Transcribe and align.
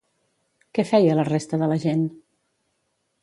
Què 0.77 0.85
feia 0.91 1.17
la 1.19 1.27
resta 1.27 1.59
de 1.63 1.69
la 1.73 1.79
gent? 1.83 2.03